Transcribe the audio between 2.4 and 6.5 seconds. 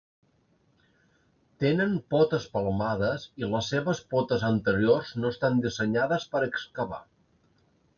palmades i les seves potes anteriors no estan dissenyades per